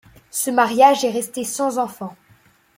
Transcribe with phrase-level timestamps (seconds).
[0.31, 2.15] Ce mariage est restée sans enfant.